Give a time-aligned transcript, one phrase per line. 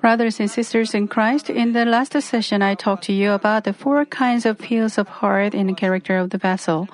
[0.00, 3.74] Brothers and sisters in Christ, in the last session I talked to you about the
[3.74, 6.88] four kinds of fields of heart in the character of the vessel.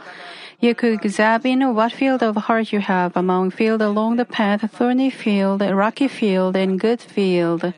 [0.59, 5.11] You could examine what field of heart you have among field along the path, thorny
[5.11, 7.73] field, rocky field, and good field.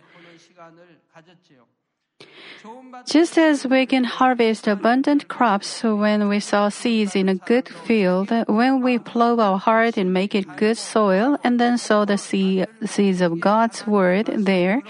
[3.06, 8.32] Just as we can harvest abundant crops when we sow seeds in a good field,
[8.48, 13.20] when we plow our heart and make it good soil, and then sow the seeds
[13.20, 14.82] of God's word there,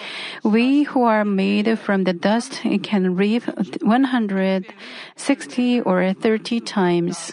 [0.45, 3.43] we who are made from the dust can reap
[3.83, 7.33] 160 or 30 times.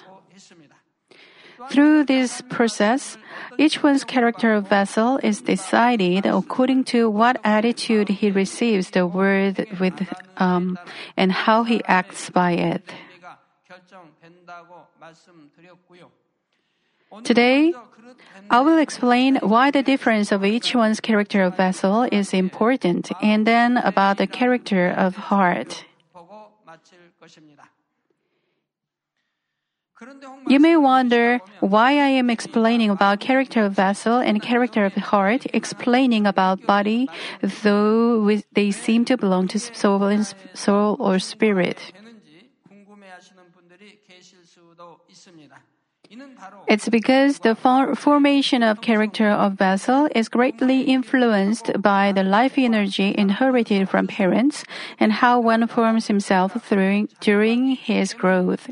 [1.72, 3.18] Through this process,
[3.58, 9.96] each one's character vessel is decided according to what attitude he receives the word with,
[10.36, 10.78] um,
[11.16, 12.84] and how he acts by it.
[17.24, 17.74] Today,
[18.50, 23.48] I will explain why the difference of each one's character of vessel is important and
[23.48, 25.86] then about the character of heart.
[30.48, 35.46] You may wonder why I am explaining about character of vessel and character of heart,
[35.54, 37.10] explaining about body,
[37.42, 41.94] though they seem to belong to soul, and soul or spirit.
[46.68, 53.16] It's because the formation of character of vessel is greatly influenced by the life energy
[53.18, 54.66] inherited from parents
[55.00, 56.52] and how one forms himself
[57.22, 58.68] during his growth.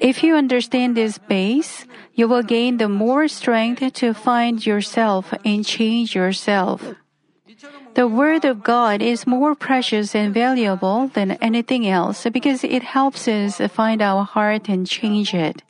[0.00, 5.64] If you understand this base, you will gain the more strength to find yourself and
[5.64, 6.94] change yourself.
[7.94, 13.26] The Word of God is more precious and valuable than anything else because it helps
[13.26, 15.62] us find our heart and change it.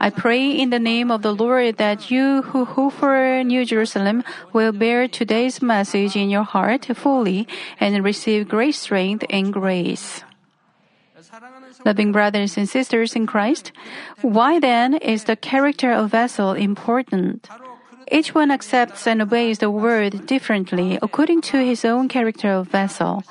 [0.00, 4.24] I pray in the name of the Lord that you who hope for New Jerusalem
[4.52, 7.46] will bear today's message in your heart fully
[7.78, 10.24] and receive great strength and grace.
[11.84, 13.72] Loving brothers and sisters in Christ,
[14.20, 17.48] why then is the character of vessel important?
[18.10, 23.24] Each one accepts and obeys the word differently according to his own character of vessel.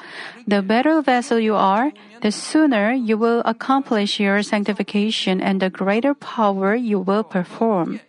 [0.48, 1.92] The better vessel you are,
[2.22, 8.02] the sooner you will accomplish your sanctification and the greater power you will perform.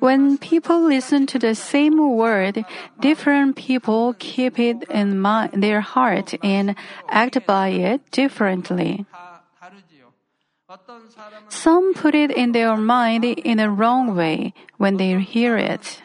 [0.00, 2.64] When people listen to the same word,
[3.00, 5.22] different people keep it in
[5.54, 6.74] their heart and
[7.08, 9.06] act by it differently.
[11.48, 16.02] Some put it in their mind in a wrong way when they hear it.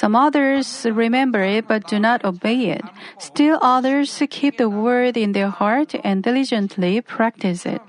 [0.00, 2.80] Some others remember it but do not obey it.
[3.18, 7.82] Still others keep the word in their heart and diligently practice it.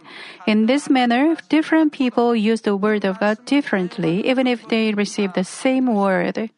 [0.46, 5.32] In this manner, different people use the word of God differently, even if they receive
[5.32, 6.52] the same word.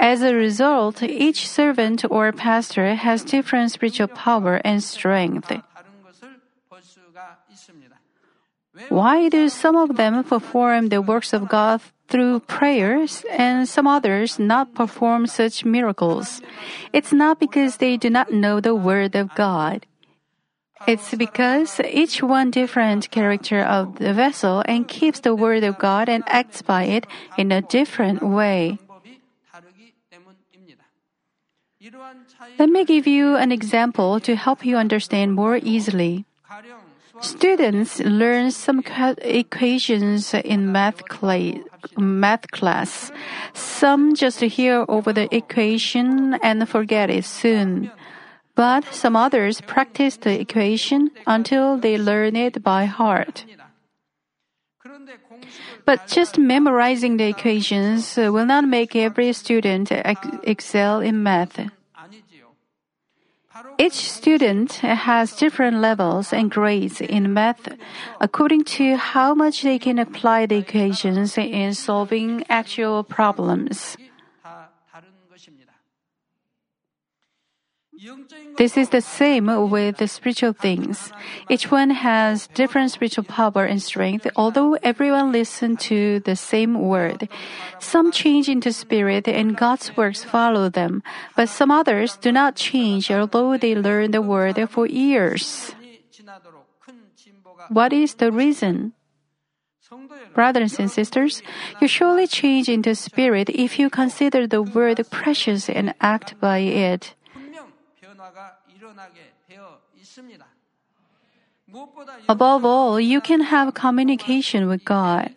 [0.00, 5.54] As a result, each servant or pastor has different spiritual power and strength.
[8.88, 14.38] Why do some of them perform the works of God through prayers and some others
[14.38, 16.40] not perform such miracles?
[16.92, 19.86] It's not because they do not know the word of God.
[20.86, 26.08] It's because each one different character of the vessel and keeps the word of God
[26.08, 27.06] and acts by it
[27.36, 28.78] in a different way.
[32.58, 36.24] Let me give you an example to help you understand more easily.
[37.20, 38.82] Students learn some
[39.22, 41.02] equations in math,
[41.96, 43.10] math class.
[43.54, 47.90] Some just hear over the equation and forget it soon.
[48.54, 53.44] But some others practice the equation until they learn it by heart.
[55.84, 59.92] But just memorizing the equations will not make every student
[60.42, 61.60] excel in math.
[63.78, 67.68] Each student has different levels and grades in math
[68.20, 73.96] according to how much they can apply the equations in solving actual problems.
[78.58, 81.12] This is the same with the spiritual things.
[81.48, 87.28] Each one has different spiritual power and strength, although everyone listens to the same word.
[87.78, 91.02] Some change into spirit and God's works follow them,
[91.36, 95.74] but some others do not change although they learn the word for years.
[97.68, 98.92] What is the reason?
[100.34, 101.42] Brothers and sisters,
[101.80, 107.14] you surely change into spirit if you consider the word precious and act by it.
[112.28, 115.34] Above all, you can have communication with God.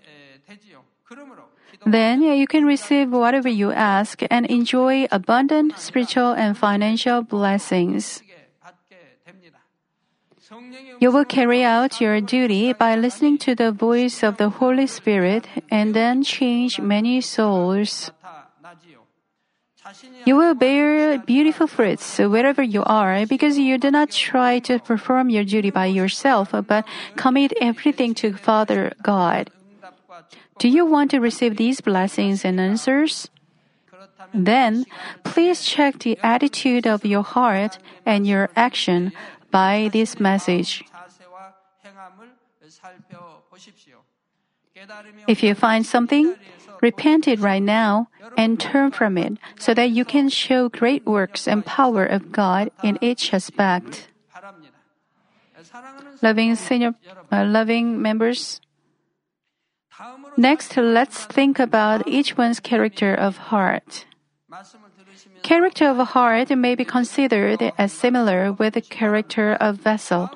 [1.85, 8.21] Then you can receive whatever you ask and enjoy abundant spiritual and financial blessings.
[10.99, 15.47] You will carry out your duty by listening to the voice of the Holy Spirit
[15.71, 18.11] and then change many souls.
[20.25, 25.29] You will bear beautiful fruits wherever you are because you do not try to perform
[25.29, 29.49] your duty by yourself, but commit everything to Father God.
[30.59, 33.29] Do you want to receive these blessings and answers?
[34.33, 34.85] Then,
[35.23, 39.11] please check the attitude of your heart and your action
[39.49, 40.83] by this message.
[45.27, 46.35] If you find something,
[46.81, 51.47] Repent it right now and turn from it so that you can show great works
[51.47, 54.07] and power of God in each aspect.
[56.21, 56.95] Loving senior,
[57.31, 58.61] uh, loving members.
[60.37, 64.05] Next, let's think about each one's character of heart.
[65.43, 70.29] Character of heart may be considered as similar with the character of vessel.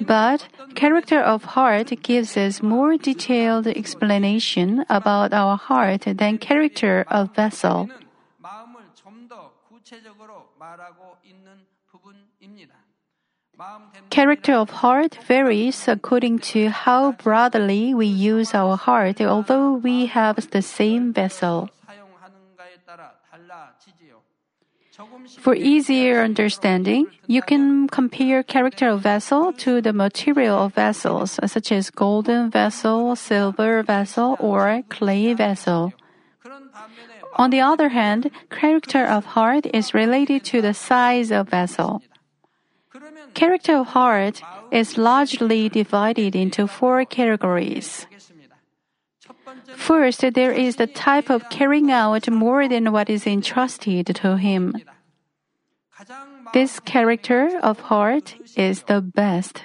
[0.00, 7.34] But character of heart gives us more detailed explanation about our heart than character of
[7.34, 7.88] vessel.
[14.10, 20.50] Character of heart varies according to how broadly we use our heart, although we have
[20.50, 21.70] the same vessel.
[25.38, 31.72] For easier understanding, you can compare character of vessel to the material of vessels, such
[31.72, 35.92] as golden vessel, silver vessel, or clay vessel.
[37.34, 42.02] On the other hand, character of heart is related to the size of vessel.
[43.34, 48.06] Character of heart is largely divided into four categories.
[49.76, 54.76] First, there is the type of carrying out more than what is entrusted to him.
[56.52, 59.62] This character of heart is the best.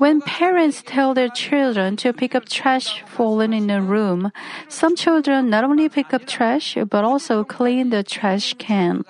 [0.00, 4.32] When parents tell their children to pick up trash fallen in a room,
[4.68, 9.04] some children not only pick up trash but also clean the trash can.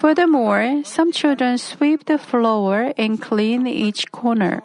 [0.00, 4.60] Furthermore, some children sweep the floor and clean each corner.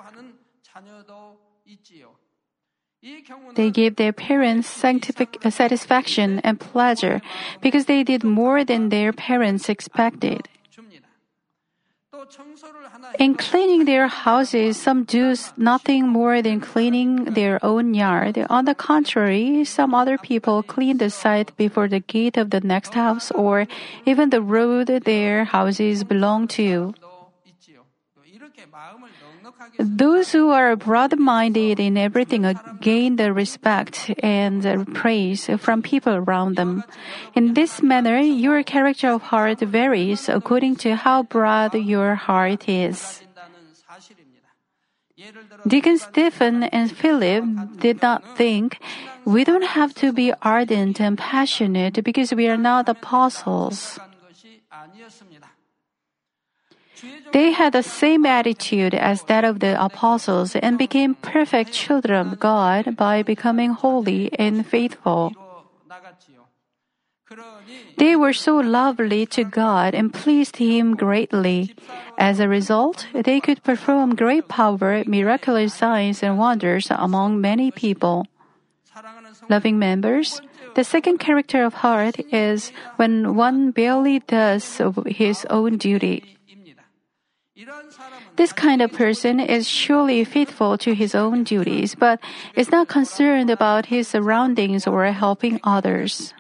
[3.56, 7.22] They gave their parents sanctific- uh, satisfaction and pleasure
[7.60, 10.48] because they did more than their parents expected.
[13.18, 18.38] In cleaning their houses, some do nothing more than cleaning their own yard.
[18.50, 22.94] On the contrary, some other people clean the site before the gate of the next
[22.94, 23.66] house or
[24.06, 26.94] even the road their houses belong to.
[29.78, 32.46] Those who are broad minded in everything
[32.82, 34.62] gain the respect and
[34.94, 36.84] praise from people around them.
[37.36, 43.22] In this manner, your character of heart varies according to how broad your heart is.
[45.68, 47.46] Deacon Stephen and Philip
[47.80, 48.80] did not think
[49.26, 54.00] we don't have to be ardent and passionate because we are not apostles.
[57.34, 62.40] They had the same attitude as that of the apostles and became perfect children of
[62.40, 65.34] God by becoming holy and faithful.
[67.98, 71.74] They were so lovely to God and pleased Him greatly.
[72.18, 78.28] As a result, they could perform great power, miraculous signs, and wonders among many people.
[79.50, 80.42] Loving members,
[80.76, 86.38] the second character of heart is when one barely does his own duty.
[88.36, 92.20] This kind of person is surely faithful to his own duties, but
[92.56, 96.34] is not concerned about his surroundings or helping others.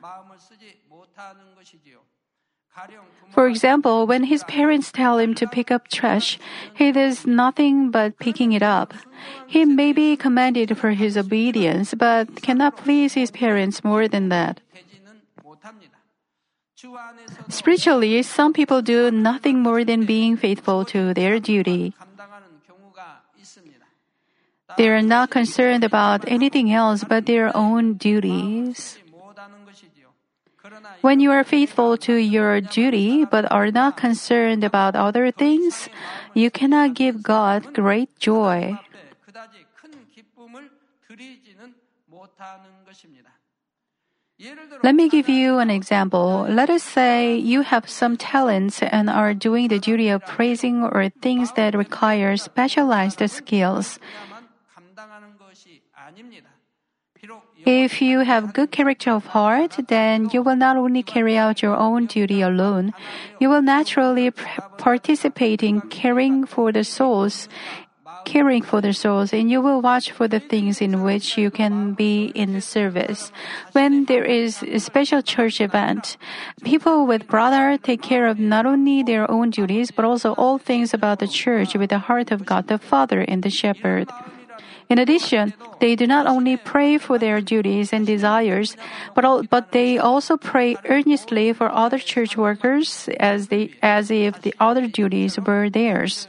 [3.31, 6.37] For example, when his parents tell him to pick up trash,
[6.73, 8.93] he does nothing but picking it up.
[9.47, 14.59] He may be commended for his obedience, but cannot please his parents more than that.
[17.49, 21.93] Spiritually, some people do nothing more than being faithful to their duty.
[24.77, 28.97] They are not concerned about anything else but their own duties.
[31.01, 35.89] When you are faithful to your duty but are not concerned about other things,
[36.33, 38.77] you cannot give God great joy.
[44.83, 46.47] Let me give you an example.
[46.49, 51.09] Let us say you have some talents and are doing the duty of praising or
[51.21, 53.99] things that require specialized skills.
[57.65, 61.77] If you have good character of heart, then you will not only carry out your
[61.77, 62.93] own duty alone,
[63.39, 67.47] you will naturally participate in caring for the souls
[68.25, 71.93] caring for their souls, and you will watch for the things in which you can
[71.93, 73.31] be in service.
[73.73, 76.17] When there is a special church event,
[76.63, 80.93] people with brother take care of not only their own duties, but also all things
[80.93, 84.09] about the church with the heart of God the Father and the Shepherd.
[84.91, 88.75] In addition, they do not only pray for their duties and desires,
[89.15, 94.41] but, al- but they also pray earnestly for other church workers as, they, as if
[94.41, 96.27] the other duties were theirs.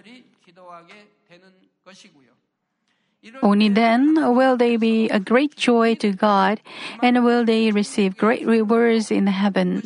[3.43, 6.61] Only then will they be a great joy to God
[7.03, 9.83] and will they receive great rewards in heaven.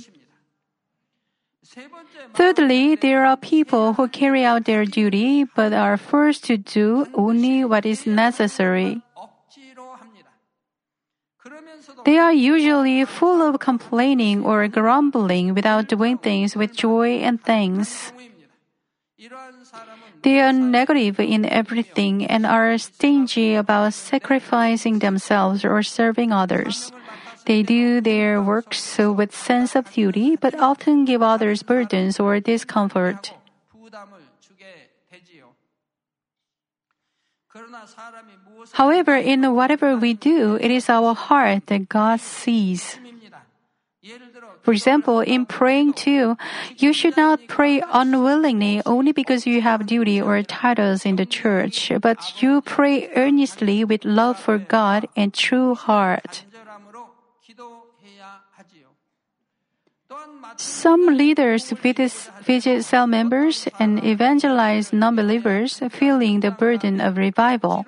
[2.34, 7.64] Thirdly, there are people who carry out their duty but are forced to do only
[7.64, 9.02] what is necessary.
[12.04, 18.12] They are usually full of complaining or grumbling without doing things with joy and thanks.
[20.22, 26.90] They are negative in everything and are stingy about sacrificing themselves or serving others.
[27.46, 33.32] They do their works with sense of duty, but often give others burdens or discomfort.
[38.72, 42.98] However, in whatever we do, it is our heart that God sees.
[44.62, 46.36] For example, in praying too,
[46.76, 51.92] you should not pray unwillingly only because you have duty or titles in the church,
[52.00, 56.44] but you pray earnestly with love for God and true heart.
[60.56, 67.84] Some leaders visit cell members and evangelize non believers, feeling the burden of revival.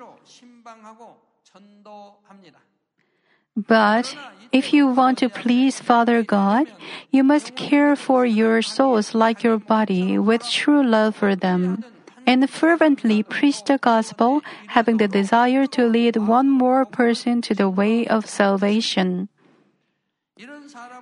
[3.55, 4.15] But
[4.51, 6.67] if you want to please Father God,
[7.11, 11.83] you must care for your souls like your body with true love for them.
[12.25, 17.69] And fervently preach the gospel, having the desire to lead one more person to the
[17.69, 19.29] way of salvation.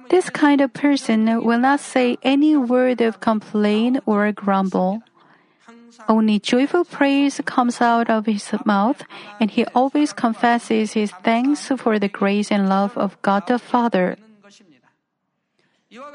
[0.09, 5.03] This kind of person will not say any word of complaint or grumble.
[6.07, 9.03] Only joyful praise comes out of his mouth,
[9.39, 14.17] and he always confesses his thanks for the grace and love of God the Father.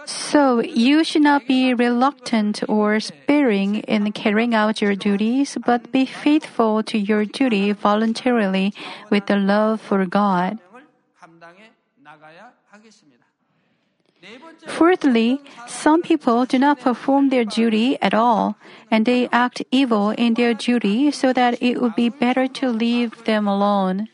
[0.04, 6.04] So you should not be reluctant or sparing in carrying out your duties, but be
[6.04, 8.74] faithful to your duty voluntarily
[9.08, 10.58] with the love for God.
[14.68, 18.56] Fourthly, some people do not perform their duty at all,
[18.90, 23.24] and they act evil in their duty so that it would be better to leave
[23.24, 24.08] them alone.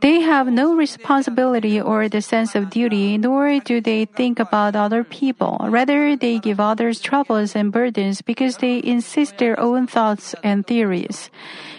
[0.00, 5.04] They have no responsibility or the sense of duty, nor do they think about other
[5.04, 5.58] people.
[5.62, 11.30] Rather, they give others troubles and burdens because they insist their own thoughts and theories.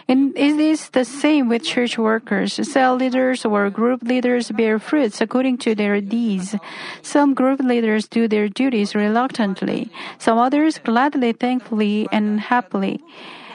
[0.08, 2.60] And it is the same with church workers.
[2.68, 6.56] Cell leaders or group leaders bear fruits according to their deeds.
[7.02, 9.90] Some group leaders do their duties reluctantly.
[10.20, 13.00] Some others gladly, thankfully, and happily.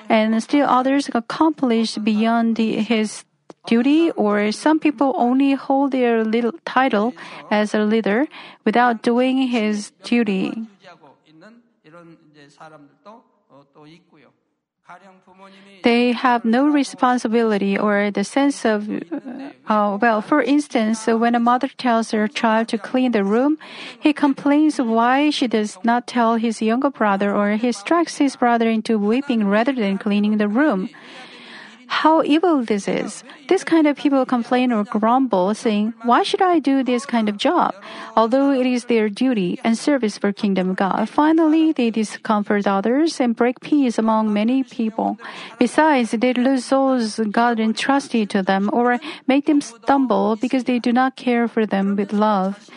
[0.09, 3.25] And still others accomplish beyond the, his
[3.69, 7.13] duty, or some people only hold their little title
[7.53, 8.27] as a leader
[8.65, 10.65] without doing his duty.
[15.85, 18.89] They have no responsibility or the sense of,
[19.69, 23.59] uh, well, for instance, when a mother tells her child to clean the room,
[24.01, 28.69] he complains why she does not tell his younger brother or he strikes his brother
[28.69, 30.89] into weeping rather than cleaning the room.
[31.89, 33.25] How evil this is.
[33.49, 37.37] This kind of people complain or grumble, saying, Why should I do this kind of
[37.37, 37.75] job?
[38.15, 41.09] Although it is their duty and service for kingdom God.
[41.09, 45.19] Finally, they discomfort others and break peace among many people.
[45.59, 50.93] Besides, they lose souls God entrusted to them or make them stumble because they do
[50.93, 52.71] not care for them with love.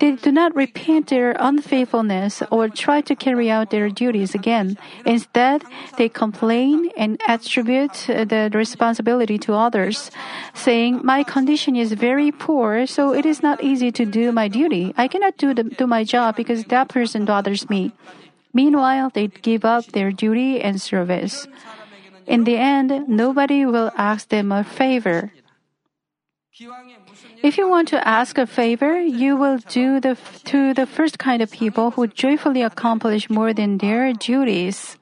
[0.00, 4.78] They do not repent their unfaithfulness or try to carry out their duties again.
[5.04, 5.62] Instead,
[5.98, 10.10] they complain and attribute the responsibility to others,
[10.54, 14.94] saying, My condition is very poor, so it is not easy to do my duty.
[14.96, 17.92] I cannot do, the, do my job because that person bothers me.
[18.54, 21.46] Meanwhile, they give up their duty and service.
[22.26, 25.30] in the end, nobody will ask them a favor.
[27.42, 31.42] If you want to ask a favor, you will do the, to the first kind
[31.42, 34.98] of people who joyfully accomplish more than their duties.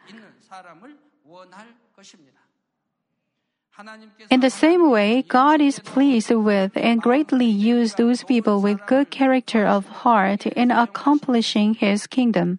[4.30, 9.10] In the same way, God is pleased with and greatly uses those people with good
[9.10, 12.58] character of heart in accomplishing His kingdom.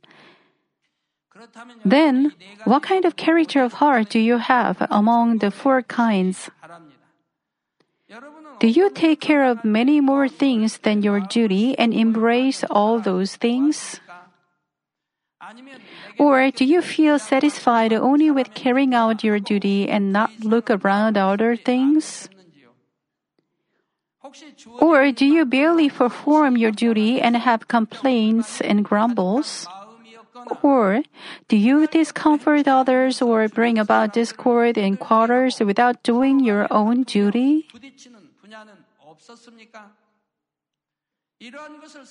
[1.86, 6.50] Then, what kind of character of heart do you have among the four kinds?
[8.60, 13.36] Do you take care of many more things than your duty and embrace all those
[13.36, 14.00] things?
[16.20, 21.18] Or do you feel satisfied only with carrying out your duty and not look around
[21.18, 22.28] other things?
[24.80, 29.66] Or do you barely perform your duty and have complaints and grumbles?
[30.62, 31.02] Or
[31.48, 37.68] do you discomfort others or bring about discord in quarters without doing your own duty?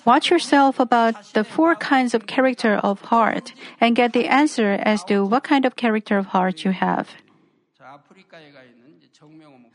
[0.06, 5.04] Watch yourself about the four kinds of character of heart and get the answer as
[5.04, 7.10] to what kind of character of heart you have.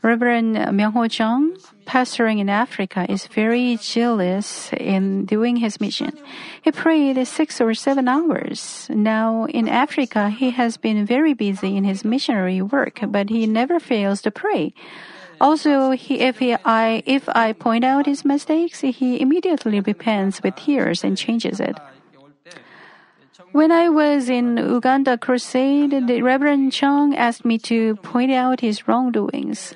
[0.02, 6.12] Reverend Myung-ho Jung, pastoring in Africa, is very zealous in doing his mission.
[6.60, 8.86] He prayed six or seven hours.
[8.90, 13.80] Now, in Africa, he has been very busy in his missionary work, but he never
[13.80, 14.74] fails to pray.
[15.40, 20.56] Also, he, if, he, I, if I point out his mistakes, he immediately repents with
[20.56, 21.76] tears and changes it.
[23.52, 28.88] When I was in Uganda crusade, the Reverend Chung asked me to point out his
[28.88, 29.74] wrongdoings.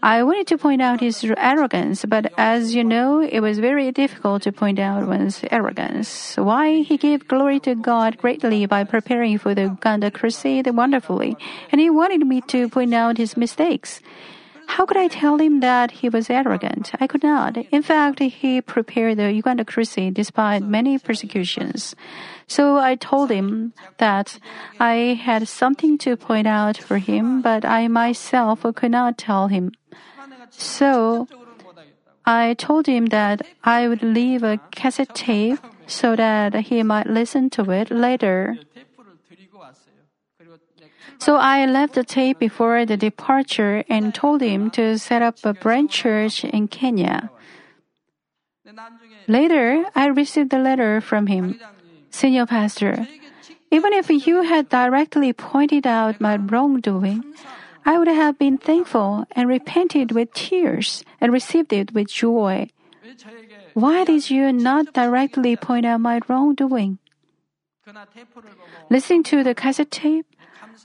[0.00, 4.42] I wanted to point out his arrogance, but as you know, it was very difficult
[4.42, 6.36] to point out one's arrogance.
[6.36, 6.82] Why?
[6.82, 11.36] He gave glory to God greatly by preparing for the Uganda crusade wonderfully,
[11.72, 14.00] and he wanted me to point out his mistakes.
[14.68, 16.92] How could I tell him that he was arrogant?
[17.00, 17.56] I could not.
[17.56, 21.96] In fact, he prepared the Uganda crusade despite many persecutions.
[22.46, 24.38] So I told him that
[24.78, 29.72] I had something to point out for him, but I myself could not tell him.
[30.50, 31.26] So
[32.24, 37.48] I told him that I would leave a cassette tape so that he might listen
[37.56, 38.58] to it later.
[41.18, 45.52] So I left the tape before the departure and told him to set up a
[45.52, 47.30] branch church in Kenya.
[49.26, 51.60] Later, I received a letter from him.
[52.10, 53.06] Senior pastor,
[53.70, 57.24] even if you had directly pointed out my wrongdoing,
[57.84, 62.68] I would have been thankful and repented with tears and received it with joy.
[63.74, 66.98] Why did you not directly point out my wrongdoing?
[68.90, 70.26] Listening to the cassette tape,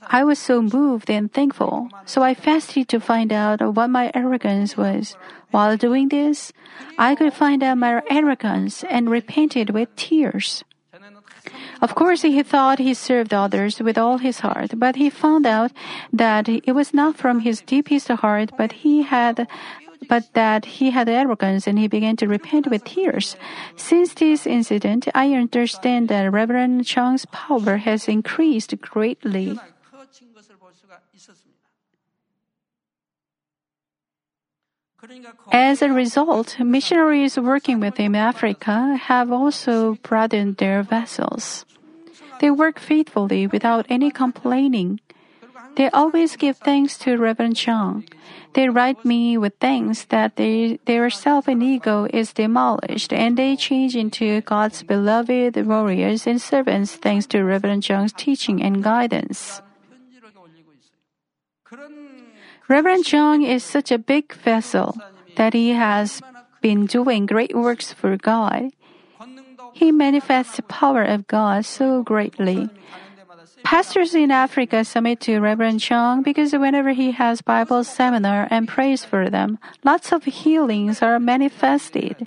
[0.08, 4.76] I was so moved and thankful, so I fasted to find out what my arrogance
[4.76, 5.16] was.
[5.50, 6.52] While doing this,
[6.98, 10.64] I could find out my arrogance and repented with tears.
[11.80, 15.72] Of course, he thought he served others with all his heart, but he found out
[16.12, 19.46] that it was not from his deepest heart, but he had
[20.08, 23.36] but that he had arrogance and he began to repent with tears.
[23.76, 29.58] Since this incident, I understand that Reverend Chang's power has increased greatly.
[35.52, 41.64] As a result, missionaries working with him in Africa have also broadened their vessels.
[42.40, 45.00] They work faithfully without any complaining.
[45.76, 48.04] They always give thanks to Reverend Chung.
[48.54, 53.56] They write me with thanks that they, their self and ego is demolished and they
[53.56, 59.60] change into God's beloved warriors and servants thanks to Reverend Chung's teaching and guidance.
[62.68, 64.96] Reverend Chung is such a big vessel
[65.36, 66.22] that he has
[66.60, 68.70] been doing great works for God.
[69.74, 72.70] He manifests the power of God so greatly.
[73.64, 79.04] Pastors in Africa submit to Reverend Chung because whenever he has Bible seminar and prays
[79.04, 82.26] for them, lots of healings are manifested.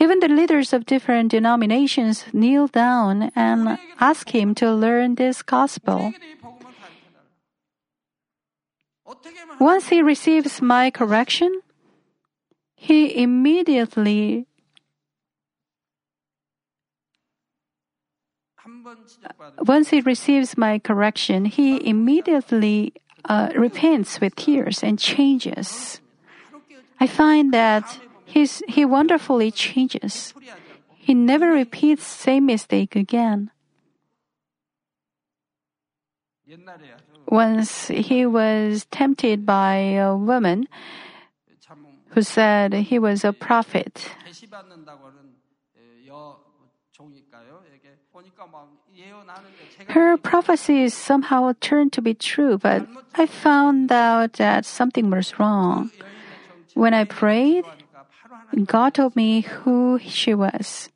[0.00, 6.14] Even the leaders of different denominations kneel down and ask him to learn this gospel.
[9.58, 11.60] Once he receives my correction,
[12.76, 14.46] he immediately
[19.60, 22.92] once he receives my correction, he immediately
[23.24, 26.00] uh, repents with tears and changes.
[27.00, 30.34] I find that he's, he wonderfully changes.
[30.94, 33.50] He never repeats same mistake again
[37.30, 40.68] once he was tempted by a woman
[42.10, 44.10] who said he was a prophet.
[49.88, 55.90] Her prophecies somehow turned to be true, but I found out that something was wrong.
[56.74, 57.64] When I prayed,
[58.64, 60.90] God told me who she was.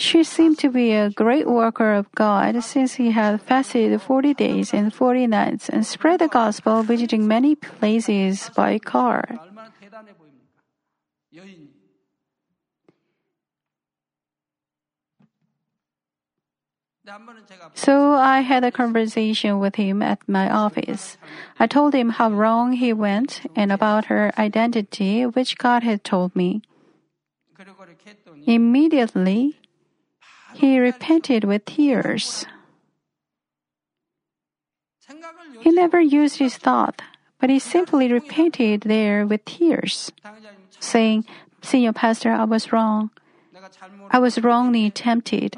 [0.00, 4.72] She seemed to be a great worker of God since he had fasted 40 days
[4.72, 9.28] and 40 nights and spread the gospel visiting many places by car.
[17.74, 21.18] So I had a conversation with him at my office.
[21.58, 26.34] I told him how wrong he went and about her identity, which God had told
[26.34, 26.62] me.
[28.46, 29.59] Immediately,
[30.54, 32.46] he repented with tears.
[35.60, 37.02] He never used his thought,
[37.38, 40.12] but he simply repented there with tears,
[40.78, 41.26] saying,
[41.62, 43.10] Senior Pastor, I was wrong.
[44.10, 45.56] I was wrongly tempted.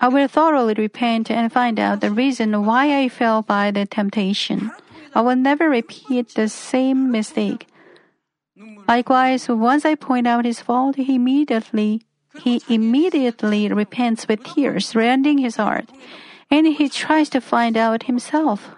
[0.00, 4.70] I will thoroughly repent and find out the reason why I fell by the temptation.
[5.14, 7.68] I will never repeat the same mistake.
[8.88, 12.02] Likewise, once I point out his fault, he immediately
[12.40, 15.88] he immediately repents with tears rending his heart,
[16.50, 18.70] and he tries to find out himself.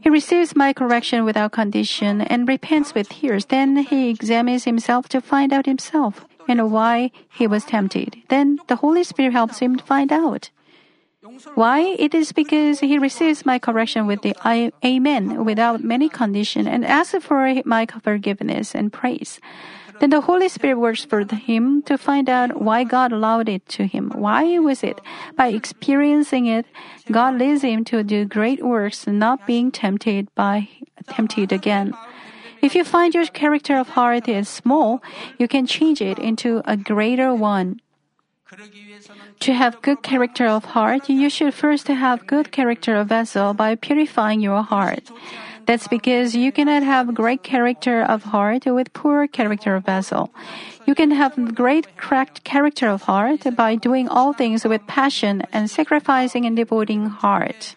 [0.00, 3.46] He receives my correction without condition and repents with tears.
[3.46, 8.16] Then he examines himself to find out himself and why he was tempted.
[8.28, 10.50] Then the Holy Spirit helps him to find out.
[11.54, 11.94] Why?
[11.98, 16.84] It is because he receives my correction with the I, Amen without many condition and
[16.84, 19.38] asks for my forgiveness and praise.
[20.00, 23.86] Then the Holy Spirit works for him to find out why God allowed it to
[23.86, 24.10] him.
[24.14, 25.00] Why was it?
[25.36, 26.66] By experiencing it,
[27.10, 30.68] God leads him to do great works, not being tempted by
[31.08, 31.94] tempted again.
[32.62, 35.02] If you find your character of heart is small,
[35.38, 37.80] you can change it into a greater one.
[39.40, 43.74] To have good character of heart, you should first have good character of vessel by
[43.74, 45.10] purifying your heart.
[45.66, 50.30] That's because you cannot have great character of heart with poor character of vessel.
[50.86, 55.70] You can have great cracked character of heart by doing all things with passion and
[55.70, 57.76] sacrificing and devoting heart.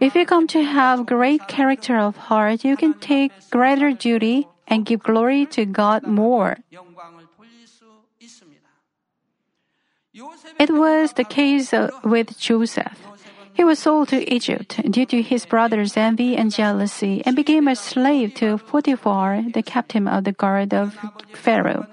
[0.00, 4.86] If you come to have great character of heart, you can take greater duty and
[4.86, 6.58] give glory to God more.
[10.58, 11.72] It was the case
[12.04, 12.98] with Joseph.
[13.60, 17.76] He was sold to Egypt due to his brother's envy and jealousy and became a
[17.76, 20.96] slave to Potiphar, the captain of the guard of
[21.34, 21.84] Pharaoh.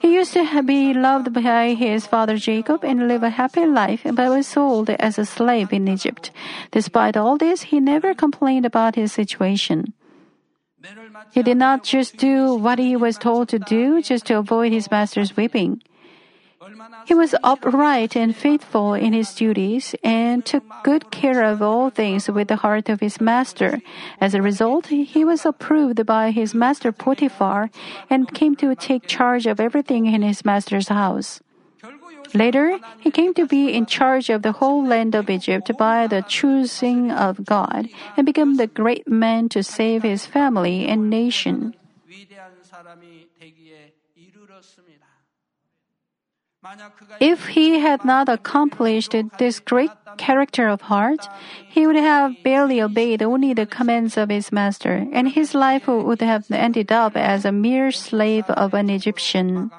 [0.00, 4.30] He used to be loved by his father Jacob and live a happy life, but
[4.30, 6.30] was sold as a slave in Egypt.
[6.70, 9.92] Despite all this, he never complained about his situation.
[11.30, 14.90] He did not just do what he was told to do just to avoid his
[14.90, 15.82] master's whipping.
[17.04, 22.28] He was upright and faithful in his duties and took good care of all things
[22.28, 23.80] with the heart of his master.
[24.20, 27.70] As a result, he was approved by his master Potiphar
[28.08, 31.40] and came to take charge of everything in his master's house.
[32.34, 36.22] Later, he came to be in charge of the whole land of Egypt by the
[36.22, 41.74] choosing of God and became the great man to save his family and nation.
[47.20, 51.26] If he had not accomplished this great character of heart,
[51.68, 56.20] he would have barely obeyed only the commands of his master, and his life would
[56.20, 59.70] have ended up as a mere slave of an Egyptian.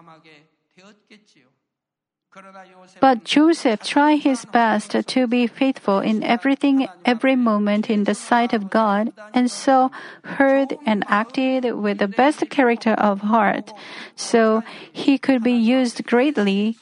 [2.99, 8.53] But Joseph tried his best to be faithful in everything, every moment in the sight
[8.53, 9.91] of God, and so
[10.23, 13.73] heard and acted with the best character of heart,
[14.15, 16.77] so he could be used greatly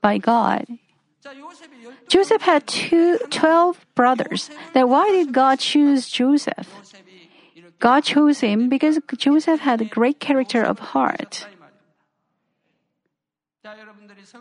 [0.00, 0.66] by God.
[2.08, 4.50] Joseph had two, 12 brothers.
[4.74, 6.68] Then why did God choose Joseph?
[7.78, 11.46] God chose him because Joseph had a great character of heart.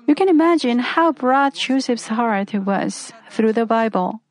[0.08, 4.21] You can imagine how broad Joseph's heart was through the Bible.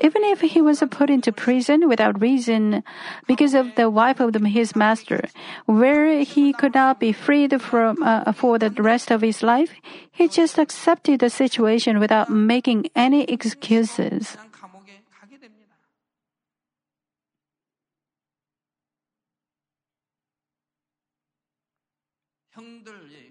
[0.00, 2.82] Even if he was put into prison without reason
[3.26, 5.24] because of the wife of his master,
[5.64, 9.72] where he could not be freed from uh, for the rest of his life,
[10.10, 14.36] he just accepted the situation without making any excuses.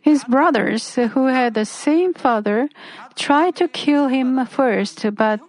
[0.07, 2.69] His brothers, who had the same father,
[3.19, 5.43] tried to kill him first, but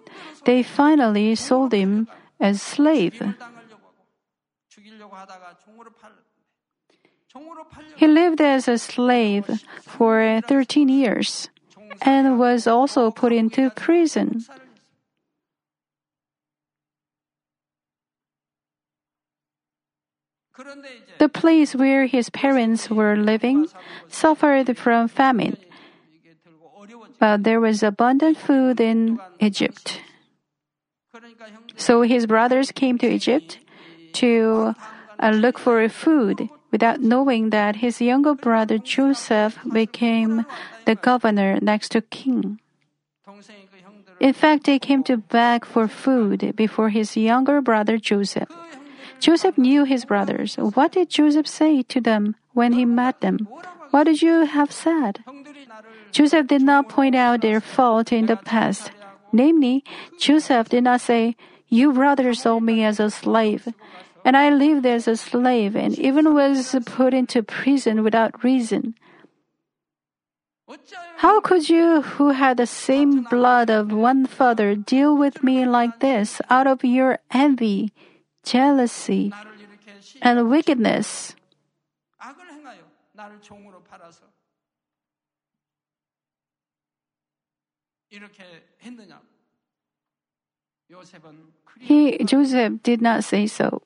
[0.51, 2.11] they finally sold him
[2.43, 3.23] as slave.
[7.95, 9.47] He lived as a slave
[9.87, 11.51] for 13 years
[12.03, 14.43] and was also put into prison.
[21.19, 23.69] The place where his parents were living
[24.09, 25.57] suffered from famine,
[27.19, 30.01] but there was abundant food in Egypt.
[31.77, 33.59] So his brothers came to Egypt
[34.15, 34.75] to
[35.21, 40.45] uh, look for food without knowing that his younger brother Joseph became
[40.85, 42.61] the governor next to king.
[44.21, 48.51] In fact, they came to beg for food before his younger brother Joseph.
[49.21, 50.57] Joseph knew his brothers.
[50.57, 53.49] What did Joseph say to them when he met them?
[53.91, 55.25] What did you have said?
[56.13, 58.91] Joseph did not point out their fault in the past.
[59.33, 59.85] Namely,
[60.19, 61.37] Joseph did not say,
[61.69, 63.69] You brothers sold me as a slave,
[64.25, 68.95] and I lived as a slave, and even was put into prison without reason.
[71.17, 76.01] How could you, who had the same blood of one father, deal with me like
[76.01, 77.93] this out of your envy?
[78.49, 79.33] jealousy,
[80.23, 81.37] and wickedness.
[91.81, 93.83] He, Joseph, did not say so.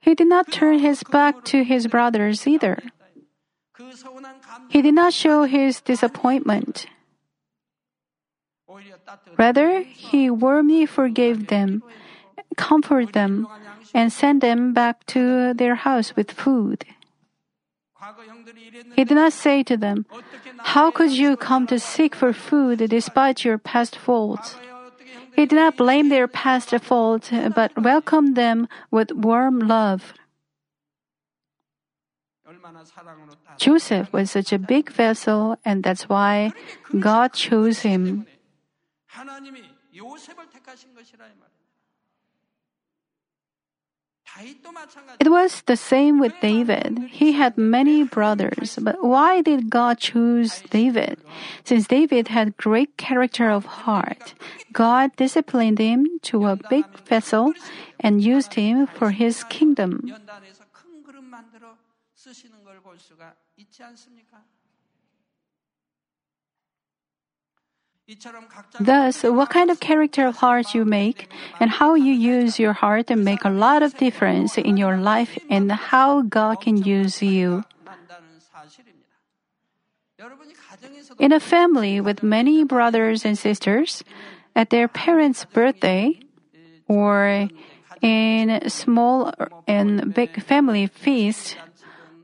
[0.00, 2.82] He did not turn his back to his brothers either.
[4.68, 6.86] He did not show his disappointment.
[9.38, 11.82] Rather, he warmly forgave them,
[12.56, 13.48] comforted them,
[13.94, 16.84] and sent them back to their house with food.
[18.96, 20.06] He did not say to them,
[20.58, 24.56] How could you come to seek for food despite your past faults?
[25.34, 30.14] He did not blame their past faults, but welcomed them with warm love.
[33.58, 36.52] Joseph was such a big vessel, and that's why
[36.98, 38.26] God chose him.
[39.09, 39.63] 하나님이
[39.95, 41.65] 요셉을 택하신 것이라 이 말이야.
[44.25, 45.17] 다윗도 마찬가지.
[45.21, 47.07] It was the same with David.
[47.07, 51.17] He had many brothers, but why did God choose David?
[51.63, 54.35] Since David had great character of heart,
[54.73, 57.53] God disciplined him to a big vessel
[58.01, 60.03] and used him for his kingdom.
[68.80, 71.28] Thus, what kind of character of heart you make
[71.60, 75.70] and how you use your heart make a lot of difference in your life and
[75.70, 77.64] how God can use you.
[81.18, 84.02] In a family with many brothers and sisters,
[84.56, 86.18] at their parents' birthday
[86.88, 87.48] or
[88.02, 89.32] in small
[89.66, 91.56] and big family feast,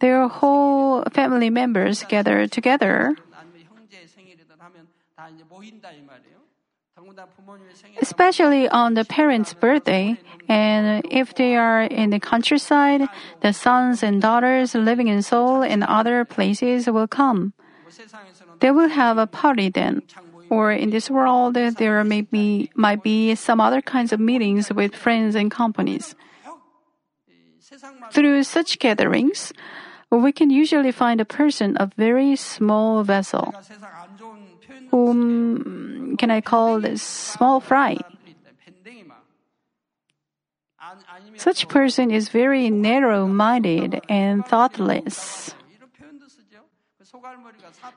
[0.00, 3.16] their whole family members gather together
[8.00, 10.18] especially on the parents' birthday.
[10.48, 13.02] And if they are in the countryside,
[13.42, 17.52] the sons and daughters living in Seoul and other places will come.
[18.60, 20.02] They will have a party then.
[20.48, 24.94] Or in this world, there may be, might be some other kinds of meetings with
[24.94, 26.14] friends and companies.
[28.12, 29.52] Through such gatherings,
[30.10, 33.52] we can usually find a person of very small vessel
[34.96, 38.00] whom can I call this small fry?
[41.36, 45.52] Such person is very narrow-minded and thoughtless.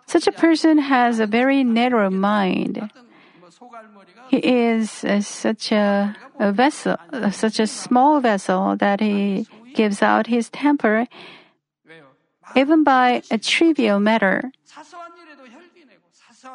[0.08, 2.92] Such a person has a very narrow mind.
[4.28, 10.02] He is uh, such a, a vessel, uh, such a small vessel that he gives
[10.02, 11.08] out his temper
[12.56, 14.52] even by a trivial matter.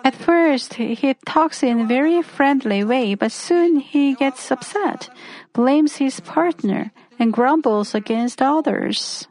[0.02, 5.08] At first, he talks in a very friendly way, but soon he gets upset,
[5.52, 9.28] blames his partner, and grumbles against others.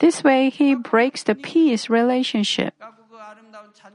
[0.00, 2.74] This way, he breaks the peace relationship.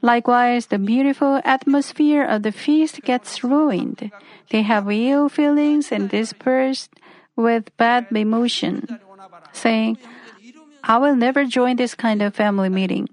[0.01, 4.11] Likewise, the beautiful atmosphere of the feast gets ruined.
[4.49, 6.89] They have ill feelings and dispersed
[7.35, 8.99] with bad emotion,
[9.53, 9.97] saying,
[10.83, 13.09] I will never join this kind of family meeting.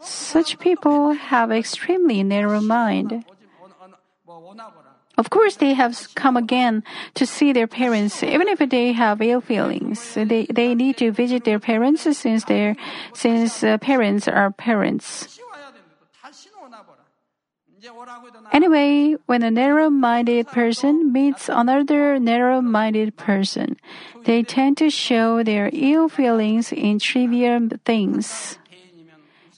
[0.00, 3.24] Such people have extremely narrow mind.
[5.16, 9.40] Of course, they have come again to see their parents, even if they have ill
[9.40, 10.14] feelings.
[10.14, 12.76] They, they need to visit their parents since their
[13.14, 15.40] since uh, parents are parents.
[18.52, 23.76] Anyway, when a narrow minded person meets another narrow minded person,
[24.24, 28.58] they tend to show their ill feelings in trivial things.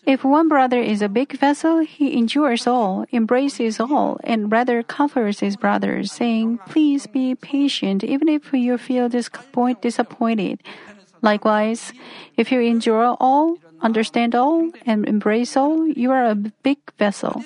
[0.08, 5.40] If one brother is a big vessel, he endures all, embraces all, and rather comforts
[5.40, 10.62] his brothers, saying, Please be patient, even if you feel disappointed.
[11.20, 11.92] Likewise,
[12.38, 17.44] if you endure all, understand all, and embrace all, you are a big vessel.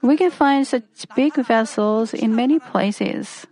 [0.00, 3.46] We can find such big vessels in many places.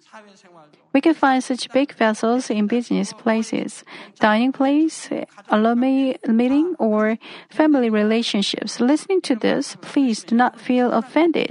[0.95, 3.83] We can find such big vessels in business places,
[4.21, 5.11] dining place,
[5.51, 7.19] alumni meeting, or
[7.51, 8.79] family relationships.
[8.79, 11.51] Listening to this, please do not feel offended.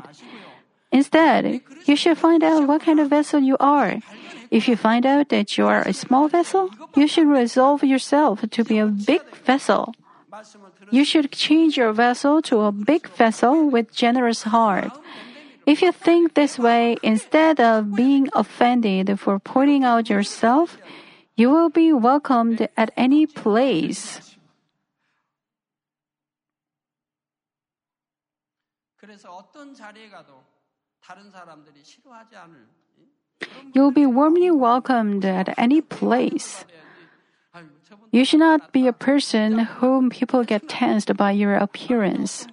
[0.94, 4.00] Instead, you should find out what kind of vessel you are.
[4.50, 8.64] If you find out that you are a small vessel, you should resolve yourself to
[8.64, 9.94] be a big vessel.
[10.90, 14.92] You should change your vessel to a big vessel with generous heart.
[15.66, 20.78] If you think this way, instead of being offended for pointing out yourself,
[21.36, 24.36] you will be welcomed at any place.
[33.74, 36.66] You'll be warmly welcomed at any place.
[38.12, 42.48] You should not be a person whom people get tensed by your appearance.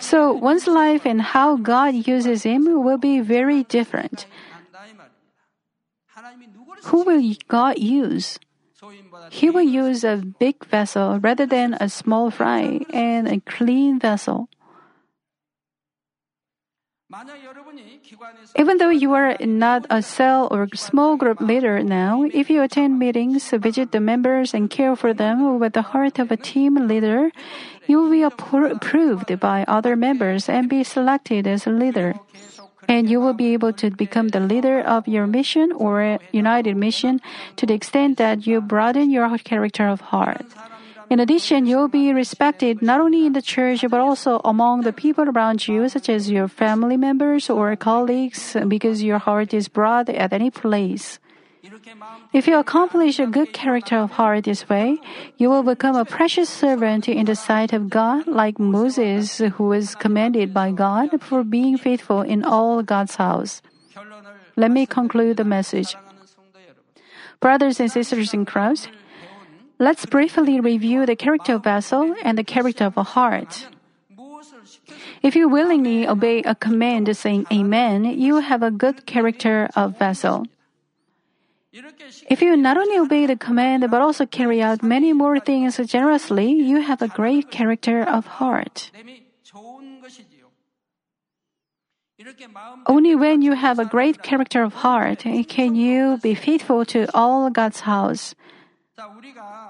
[0.00, 4.26] So one's life and how God uses him will be very different.
[6.84, 8.38] Who will God use?
[9.30, 14.48] He will use a big vessel rather than a small fry and a clean vessel.
[18.56, 22.98] Even though you are not a cell or small group leader now, if you attend
[22.98, 27.30] meetings, visit the members, and care for them with the heart of a team leader,
[27.86, 32.14] you will be approved by other members and be selected as a leader.
[32.88, 37.20] And you will be able to become the leader of your mission or united mission
[37.56, 40.46] to the extent that you broaden your character of heart.
[41.12, 45.28] In addition, you'll be respected not only in the church, but also among the people
[45.28, 50.32] around you, such as your family members or colleagues, because your heart is broad at
[50.32, 51.18] any place.
[52.32, 54.96] If you accomplish a good character of heart this way,
[55.36, 59.94] you will become a precious servant in the sight of God, like Moses, who was
[59.94, 63.60] commended by God for being faithful in all God's house.
[64.56, 65.94] Let me conclude the message.
[67.38, 68.88] Brothers and sisters in Christ,
[69.82, 73.66] Let's briefly review the character of vessel and the character of a heart.
[75.26, 80.46] If you willingly obey a command saying Amen, you have a good character of vessel.
[82.30, 86.52] If you not only obey the command but also carry out many more things generously,
[86.52, 88.92] you have a great character of heart.
[92.86, 97.50] Only when you have a great character of heart can you be faithful to all
[97.50, 98.36] God's house.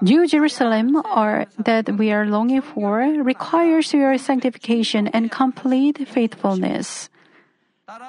[0.01, 7.09] New Jerusalem, or that we are longing for, requires your sanctification and complete faithfulness.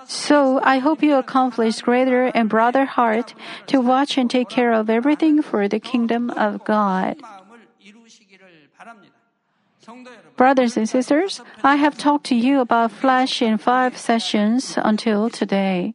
[0.07, 3.35] So I hope you accomplish greater and broader heart
[3.67, 7.17] to watch and take care of everything for the kingdom of God.
[10.37, 15.95] Brothers and sisters, I have talked to you about flesh in five sessions until today.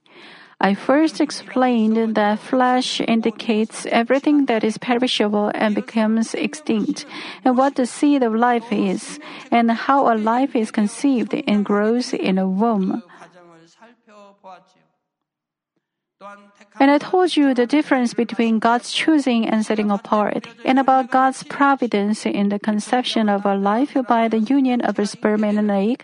[0.62, 7.06] I first explained that flesh indicates everything that is perishable and becomes extinct,
[7.46, 9.20] and what the seed of life is,
[9.52, 13.04] and how a life is conceived and grows in a womb.
[16.80, 21.44] And I told you the difference between God's choosing and setting apart, and about God's
[21.44, 25.70] providence in the conception of a life by the union of a sperm and an
[25.70, 26.04] egg,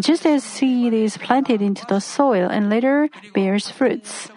[0.00, 4.30] just as seed is planted into the soil and later bears fruits.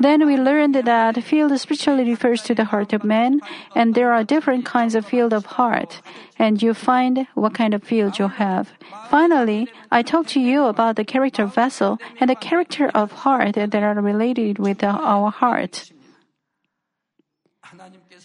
[0.00, 3.40] Then we learned that field spiritually refers to the heart of man,
[3.76, 6.00] and there are different kinds of field of heart,
[6.38, 8.72] and you find what kind of field you have.
[9.10, 13.74] Finally, I talked to you about the character vessel and the character of heart that
[13.74, 15.92] are related with our heart.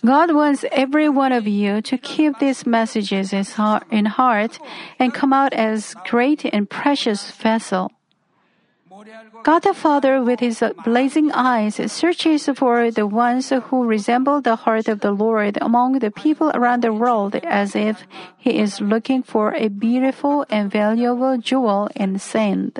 [0.03, 4.59] God wants every one of you to keep these messages in heart
[4.97, 7.91] and come out as great and precious vessel.
[9.43, 14.87] God the Father, with his blazing eyes, searches for the ones who resemble the heart
[14.87, 19.53] of the Lord among the people around the world as if he is looking for
[19.53, 22.79] a beautiful and valuable jewel in sand.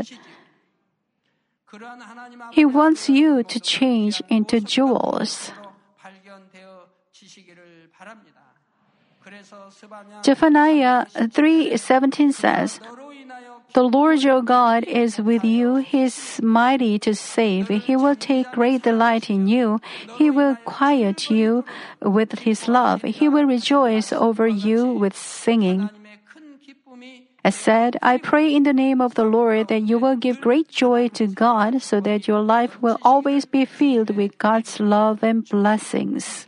[2.52, 5.52] He wants you to change into jewels.
[10.24, 12.80] Zephaniah 3:17 says,
[13.76, 15.84] the Lord your God is with you.
[15.84, 17.68] He is mighty to save.
[17.68, 19.82] He will take great delight in you.
[20.16, 21.66] He will quiet you
[22.00, 23.02] with his love.
[23.02, 25.90] He will rejoice over you with singing.
[27.44, 30.70] I said, I pray in the name of the Lord that you will give great
[30.70, 35.44] joy to God so that your life will always be filled with God's love and
[35.44, 36.48] blessings.